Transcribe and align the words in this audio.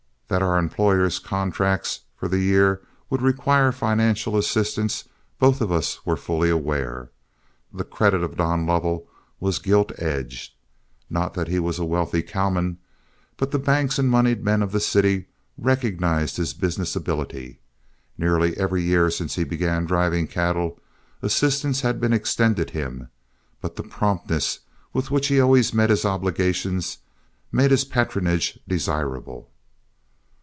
That 0.33 0.41
our 0.41 0.57
employer's 0.57 1.19
contracts 1.19 2.03
for 2.15 2.29
the 2.29 2.39
year 2.39 2.79
would 3.09 3.21
require 3.21 3.73
financial 3.73 4.37
assistance, 4.37 5.03
both 5.39 5.59
of 5.59 5.73
us 5.73 6.05
were 6.05 6.15
fully 6.15 6.49
aware. 6.49 7.11
The 7.73 7.83
credit 7.83 8.23
of 8.23 8.37
Don 8.37 8.65
Lovell 8.65 9.09
was 9.41 9.59
gilt 9.59 9.91
edge, 9.99 10.55
not 11.09 11.33
that 11.33 11.49
he 11.49 11.59
was 11.59 11.79
a 11.79 11.83
wealthy 11.83 12.23
cowman, 12.23 12.77
but 13.35 13.51
the 13.51 13.59
banks 13.59 13.99
and 13.99 14.07
moneyed 14.09 14.41
men 14.41 14.61
of 14.63 14.71
the 14.71 14.79
city 14.79 15.25
recognized 15.57 16.37
his 16.37 16.53
business 16.53 16.95
ability. 16.95 17.59
Nearly 18.17 18.55
every 18.55 18.81
year 18.83 19.11
since 19.11 19.35
he 19.35 19.43
began 19.43 19.83
driving 19.85 20.27
cattle, 20.27 20.79
assistance 21.21 21.81
had 21.81 21.99
been 21.99 22.13
extended 22.13 22.69
him, 22.69 23.09
but 23.59 23.75
the 23.75 23.83
promptness 23.83 24.59
with 24.93 25.11
which 25.11 25.27
he 25.27 25.35
had 25.35 25.41
always 25.43 25.73
met 25.73 25.89
his 25.89 26.05
obligations 26.05 26.99
made 27.51 27.71
his 27.71 27.83
patronage 27.83 28.57
desirable. 28.65 29.49